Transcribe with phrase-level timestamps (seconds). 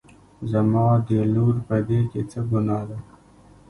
[0.51, 2.97] زما د لور په دې کې څه ګناه ده